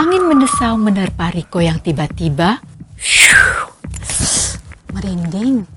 [0.00, 2.56] Angin mendesau menerpa Riko yang tiba-tiba
[4.96, 5.68] merinding.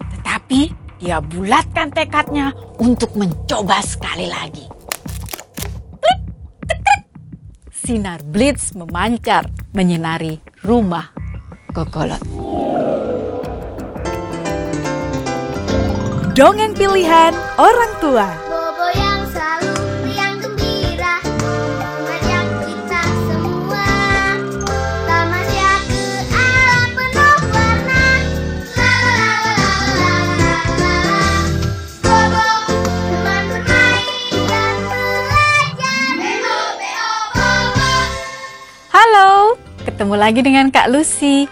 [0.00, 0.60] Tetapi
[0.96, 4.64] dia bulatkan tekadnya untuk mencoba sekali lagi.
[7.68, 11.12] Sinar blitz memancar menyinari rumah
[11.76, 12.24] Kokolot.
[16.32, 18.45] Dongeng pilihan orang tua.
[39.96, 41.48] Ketemu lagi dengan Kak Lucy.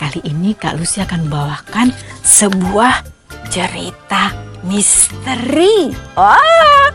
[0.00, 1.92] Kali ini Kak Lucy akan membawakan
[2.24, 3.04] sebuah
[3.52, 4.32] cerita
[4.64, 5.92] misteri.
[6.16, 6.88] Wah,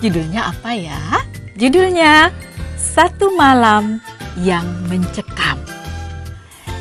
[0.00, 1.20] judulnya apa ya?
[1.52, 2.32] Judulnya
[2.80, 4.00] Satu Malam
[4.40, 5.60] yang Mencekam.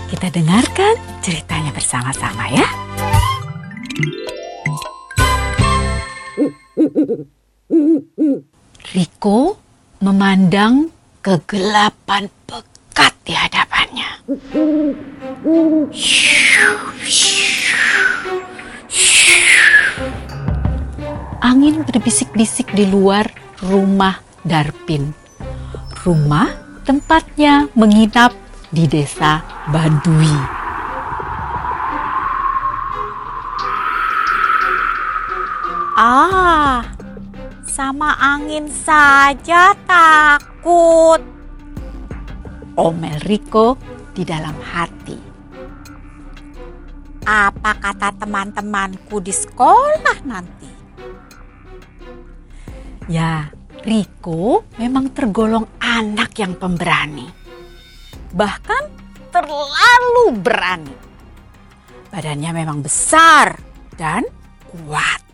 [0.07, 2.67] Kita dengarkan ceritanya bersama-sama ya.
[8.95, 9.59] Riko
[9.99, 10.87] memandang
[11.19, 12.76] kegelapan pekat
[13.27, 14.09] di hadapannya.
[21.43, 23.27] Angin berbisik-bisik di luar
[23.67, 25.11] rumah Darpin.
[26.07, 26.47] Rumah
[26.87, 28.31] tempatnya menginap
[28.71, 30.55] di desa Badui.
[35.99, 36.85] Ah,
[37.67, 41.36] sama angin saja takut.
[42.77, 43.73] Omel Riko
[44.13, 45.17] di dalam hati.
[47.25, 50.69] Apa kata teman-temanku di sekolah nanti?
[53.09, 53.49] Ya,
[53.81, 57.25] Riko memang tergolong anak yang pemberani.
[58.31, 58.83] Bahkan
[59.33, 60.95] terlalu berani.
[62.13, 63.57] Badannya memang besar
[63.97, 64.23] dan
[64.69, 65.25] kuat.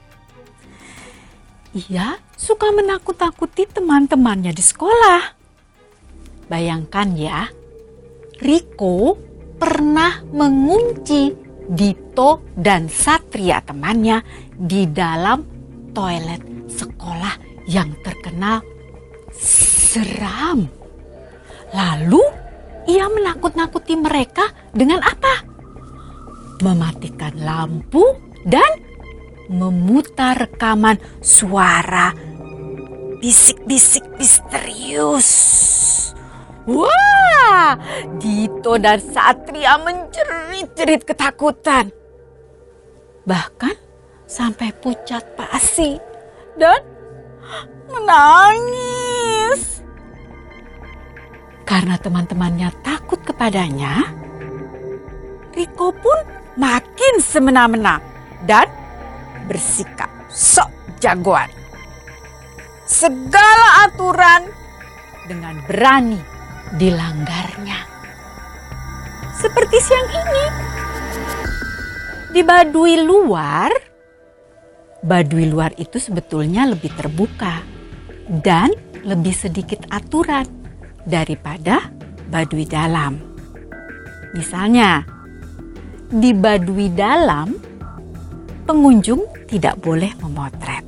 [1.75, 5.43] Ia suka menakut-takuti teman-temannya di sekolah.
[6.53, 7.50] Bayangkan ya,
[8.38, 9.18] Riko
[9.58, 11.34] pernah mengunci
[11.66, 14.22] Dito dan Satria temannya
[14.53, 15.42] di dalam
[15.97, 18.62] toilet sekolah yang terkenal
[19.34, 20.69] seram.
[21.74, 22.22] Lalu
[22.86, 25.34] ia menakut-nakuti mereka dengan apa?
[26.62, 28.13] Mematikan lampu
[28.46, 28.78] dan
[29.50, 32.13] memutar rekaman suara
[33.18, 35.31] bisik-bisik misterius.
[36.63, 37.75] Wah,
[38.16, 41.91] Dito dan Satria menjerit-jerit ketakutan.
[43.28, 43.75] Bahkan
[44.24, 46.00] sampai pucat pasi
[46.56, 46.79] dan
[47.91, 49.84] menangis.
[51.68, 54.07] Karena teman-temannya takut kepadanya,
[55.51, 56.19] Riko pun
[56.56, 58.00] makin semena-mena
[58.47, 58.72] dan
[59.51, 60.72] bersikap sok
[61.03, 61.51] jagoan.
[62.88, 64.47] Segala aturan
[65.28, 66.32] dengan berani
[66.73, 67.79] dilanggarnya.
[69.38, 70.45] Seperti siang ini.
[72.34, 73.69] Di Baduy luar,
[75.06, 77.62] Baduy luar itu sebetulnya lebih terbuka
[78.41, 78.73] dan
[79.06, 80.47] lebih sedikit aturan
[81.06, 81.94] daripada
[82.33, 83.22] Baduy dalam.
[84.33, 85.06] Misalnya,
[86.09, 87.53] di Baduy dalam,
[88.66, 90.81] pengunjung tidak boleh memotret.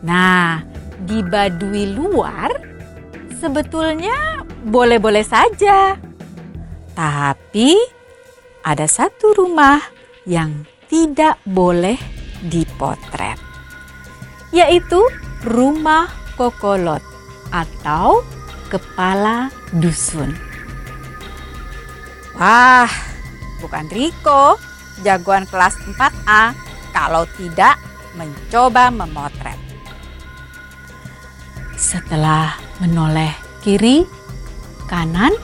[0.00, 0.64] Nah,
[1.04, 2.65] di Baduy luar
[3.38, 5.96] sebetulnya boleh-boleh saja.
[6.96, 7.76] Tapi
[8.64, 9.78] ada satu rumah
[10.24, 12.00] yang tidak boleh
[12.42, 13.38] dipotret,
[14.50, 14.98] yaitu
[15.44, 17.04] rumah kokolot
[17.52, 18.24] atau
[18.72, 20.34] kepala dusun.
[22.36, 22.90] Wah,
[23.64, 24.60] bukan Riko,
[25.00, 26.52] jagoan kelas 4A
[26.92, 27.80] kalau tidak
[28.16, 29.55] mencoba memotret.
[31.76, 34.08] Setelah menoleh kiri,
[34.88, 35.36] kanan,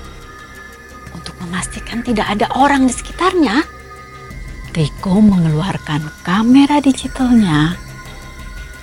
[1.13, 3.61] untuk memastikan tidak ada orang di sekitarnya,
[4.73, 7.77] Riko mengeluarkan kamera digitalnya.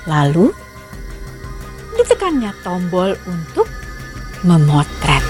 [0.06, 0.54] Lalu,
[1.98, 3.66] ditekannya tombol untuk
[4.45, 5.25] memotret.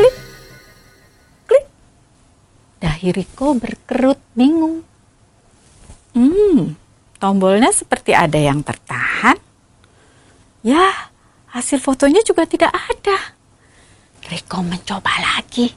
[0.00, 0.16] Klik,
[1.44, 1.66] klik.
[2.80, 4.80] Dahi Riko berkerut bingung.
[6.16, 6.72] Hmm,
[7.20, 9.47] tombolnya seperti ada yang tertahan.
[10.68, 10.92] Ya,
[11.48, 13.16] hasil fotonya juga tidak ada.
[14.28, 15.72] Riko mencoba lagi.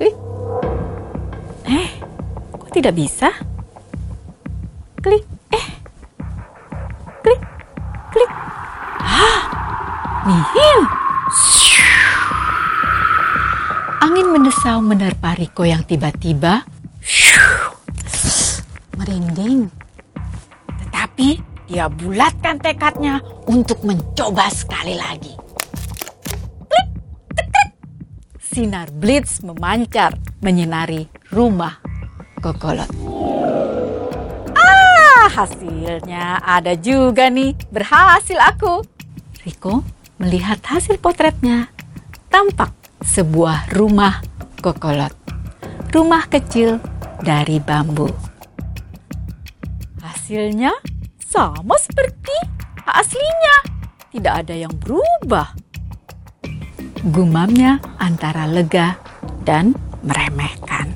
[0.00, 0.16] Klik.
[1.68, 1.90] Eh,
[2.48, 3.28] kok tidak bisa?
[5.04, 5.20] Klik.
[5.52, 5.66] Eh.
[7.20, 7.40] Klik.
[8.16, 8.32] Klik.
[9.04, 9.40] Hah,
[10.24, 10.80] Nihil.
[14.00, 16.64] Angin mendesau menerpa Riko yang tiba-tiba
[18.96, 19.81] merinding.
[21.72, 25.32] Dia bulatkan tekadnya untuk mencoba sekali lagi.
[28.36, 30.12] Sinar blitz memancar
[30.44, 31.80] menyinari rumah
[32.44, 32.92] Kokolot.
[34.52, 37.56] Ah, hasilnya ada juga nih.
[37.72, 38.84] Berhasil aku.
[39.40, 39.80] Riko
[40.20, 41.72] melihat hasil potretnya.
[42.28, 42.68] Tampak
[43.00, 44.20] sebuah rumah
[44.60, 45.16] Kokolot.
[45.88, 46.84] Rumah kecil
[47.24, 48.12] dari bambu.
[50.04, 50.91] Hasilnya
[51.32, 52.36] sama seperti
[52.84, 53.56] aslinya.
[54.12, 55.56] Tidak ada yang berubah.
[57.08, 59.00] Gumamnya antara lega
[59.48, 59.72] dan
[60.04, 60.92] meremehkan.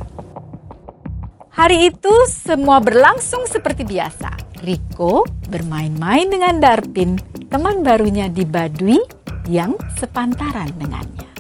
[1.56, 4.60] Hari itu semua berlangsung seperti biasa.
[4.60, 7.16] Riko bermain-main dengan Darpin,
[7.48, 9.00] teman barunya di Badui
[9.48, 11.32] yang sepantaran dengannya.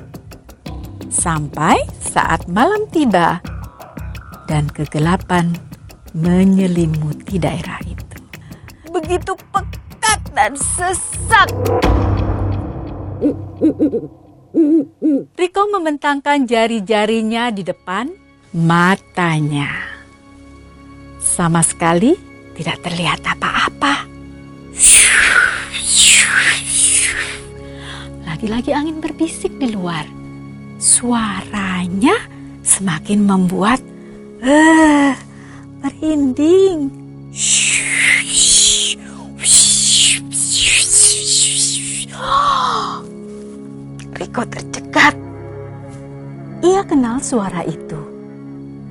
[1.12, 3.44] Sampai saat malam tiba
[4.48, 5.52] dan kegelapan
[6.16, 7.95] menyelimuti daerah itu.
[8.96, 11.52] Begitu pekat dan sesak.
[15.36, 18.08] Riko membentangkan jari-jarinya di depan
[18.56, 19.68] matanya.
[21.20, 22.16] Sama sekali
[22.56, 24.08] tidak terlihat apa-apa.
[28.24, 30.08] Lagi-lagi angin berbisik di luar.
[30.80, 32.16] Suaranya
[32.64, 33.84] semakin membuat
[34.40, 35.12] eh
[35.84, 37.05] merinding.
[44.36, 45.16] Riko tercekat.
[46.60, 47.96] Ia kenal suara itu.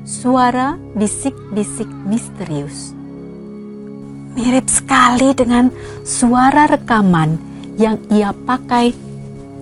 [0.01, 2.97] Suara bisik-bisik misterius.
[4.33, 5.69] Mirip sekali dengan
[6.01, 7.37] suara rekaman
[7.77, 8.89] yang ia pakai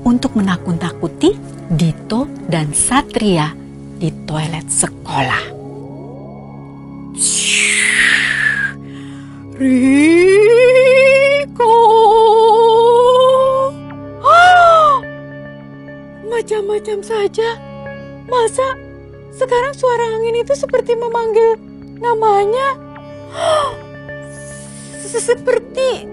[0.08, 1.36] untuk menakut-takuti
[1.68, 3.52] Dito dan Satria
[4.00, 5.44] di toilet sekolah.
[9.60, 10.12] Riko.
[17.34, 17.58] Saja.
[18.30, 18.78] Masa
[19.34, 21.58] sekarang suara angin itu seperti memanggil
[21.98, 22.78] namanya?
[25.02, 26.06] Seperti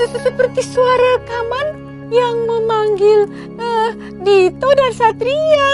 [0.00, 1.66] seperti suara rekaman
[2.12, 3.24] yang memanggil
[3.56, 3.90] uh,
[4.20, 5.72] Dito dan Satria.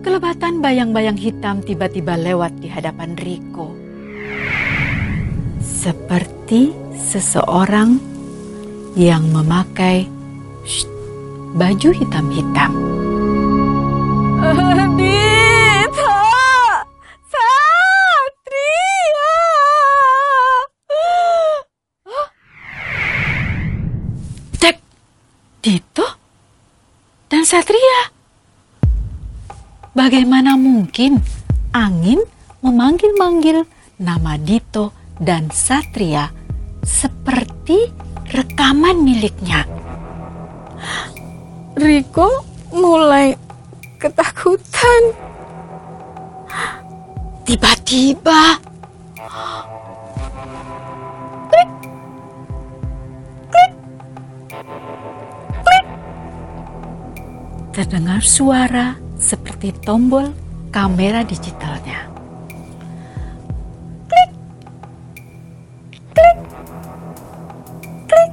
[0.00, 3.76] Kelebatan bayang-bayang hitam tiba-tiba lewat di hadapan Riko.
[5.60, 8.00] Seperti seseorang
[8.96, 10.08] yang memakai
[11.56, 12.72] baju hitam-hitam.
[14.96, 16.12] Dito!
[17.32, 19.32] Satria!
[24.60, 24.76] Cek!
[25.64, 26.06] Dito
[27.26, 28.14] dan Satria.
[29.96, 31.18] Bagaimana mungkin
[31.74, 32.22] angin
[32.62, 33.66] memanggil-manggil
[33.98, 36.30] nama Dito dan Satria
[36.84, 37.90] seperti
[38.30, 39.65] rekaman miliknya?
[41.76, 42.40] Riko
[42.72, 43.36] mulai
[44.00, 45.02] ketakutan.
[47.44, 48.56] Tiba-tiba
[51.46, 51.70] klik,
[53.52, 53.72] klik,
[55.60, 55.86] klik.
[57.76, 60.32] Terdengar suara seperti tombol
[60.72, 62.08] kamera digitalnya.
[64.08, 64.30] Klik,
[66.16, 66.38] klik,
[68.08, 68.30] klik.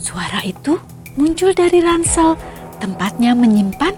[0.00, 0.80] Suara itu
[1.16, 2.36] muncul dari ransel
[2.80, 3.92] tempatnya menyimpan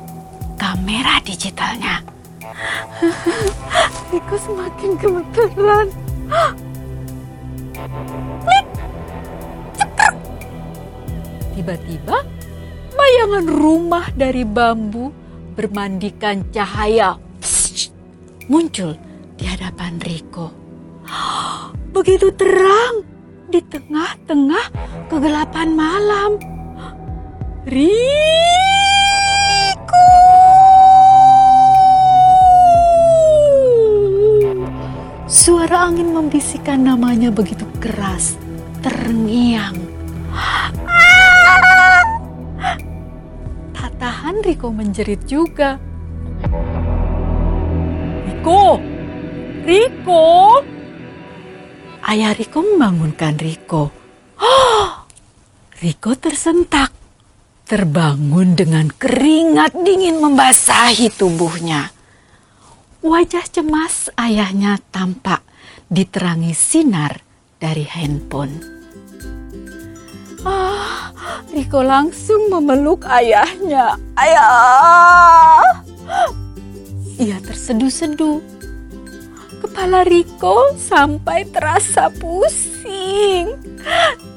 [0.58, 2.02] kamera digitalnya.
[4.10, 5.88] Riko semakin gemeteran.
[11.54, 12.18] Tiba-tiba
[12.94, 15.10] bayangan rumah dari bambu
[15.54, 17.14] bermandikan cahaya
[18.50, 18.98] muncul
[19.38, 20.50] di hadapan Riko.
[21.94, 23.06] Begitu terang
[23.48, 24.66] di tengah-tengah
[25.06, 26.53] kegelapan malam.
[27.64, 27.88] Riko!
[35.24, 38.36] Suara angin membisikkan namanya begitu keras,
[38.84, 39.80] terngiang.
[43.72, 45.80] Tak tahan Riko menjerit juga.
[48.28, 48.76] Riko!
[49.64, 50.24] Riko!
[52.04, 53.88] Ayah Riko membangunkan Riko.
[55.80, 56.92] Riko tersentak,
[57.74, 61.90] terbangun dengan keringat dingin membasahi tubuhnya.
[63.02, 65.42] Wajah cemas ayahnya tampak
[65.90, 67.18] diterangi sinar
[67.58, 68.62] dari handphone.
[70.46, 71.10] Ah,
[71.50, 73.98] Riko langsung memeluk ayahnya.
[74.14, 75.82] Ayah!
[77.18, 78.38] Ia terseduh-seduh.
[79.66, 83.50] Kepala Riko sampai terasa pusing.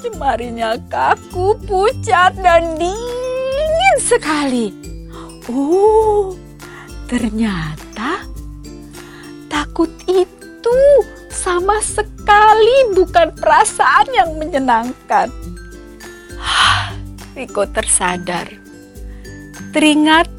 [0.01, 3.26] Jemarinya kaku, pucat, dan dingin
[4.08, 4.72] sekali.
[5.52, 6.32] Oh,
[7.12, 8.24] ternyata
[9.52, 10.80] takut itu
[11.28, 15.28] sama sekali bukan perasaan yang menyenangkan.
[17.36, 18.48] Riko tersadar.
[19.76, 20.32] Teringat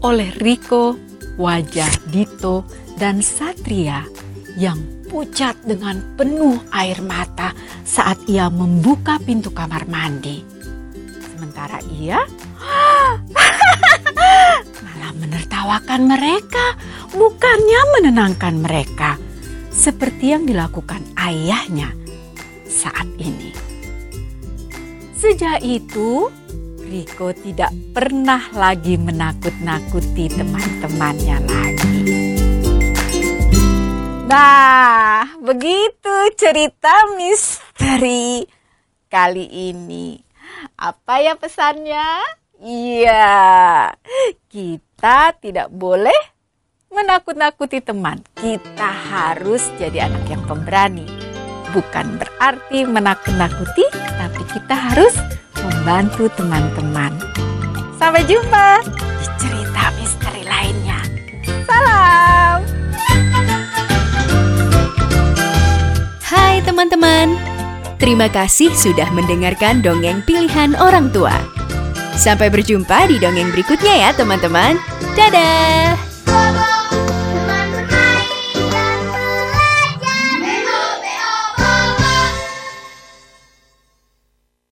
[0.00, 0.96] oleh Riko,
[1.36, 2.64] wajah Dito,
[2.96, 4.08] dan Satria
[4.56, 7.52] yang pucat dengan penuh air mata
[7.84, 10.42] saat ia membuka pintu kamar mandi.
[11.22, 12.24] Sementara ia
[15.30, 16.74] menertawakan mereka,
[17.14, 19.14] bukannya menenangkan mereka,
[19.70, 21.94] seperti yang dilakukan ayahnya
[22.66, 23.54] saat ini.
[25.14, 26.26] Sejak itu,
[26.82, 31.98] Riko tidak pernah lagi menakut-nakuti teman-temannya lagi.
[34.26, 38.42] Nah, begitu cerita misteri
[39.06, 40.18] kali ini.
[40.74, 42.39] Apa ya pesannya?
[42.60, 43.88] Iya,
[44.52, 46.36] kita tidak boleh
[46.92, 48.20] menakut-nakuti teman.
[48.36, 51.08] Kita harus jadi anak yang pemberani.
[51.72, 55.16] Bukan berarti menakut-nakuti, tapi kita harus
[55.64, 57.16] membantu teman-teman.
[57.96, 61.00] Sampai jumpa di cerita misteri lainnya.
[61.64, 62.60] Salam.
[66.28, 67.40] Hai teman-teman,
[67.96, 71.59] terima kasih sudah mendengarkan dongeng pilihan orang tua.
[72.18, 74.76] Sampai berjumpa di dongeng berikutnya ya teman-teman.
[75.14, 76.09] Dadah!